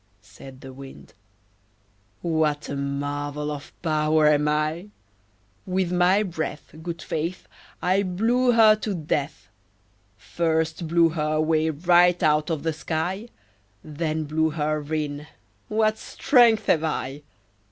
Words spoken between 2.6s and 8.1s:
a marvel of power am I! With my breath, Good faith! I